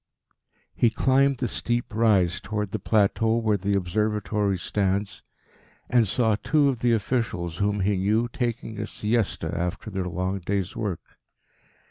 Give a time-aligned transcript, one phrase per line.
[0.73, 5.21] He climbed the steep rise towards the plateau where the Observatory stands,
[5.91, 10.39] and saw two of the officials whom he knew taking a siesta after their long
[10.39, 11.19] day's work.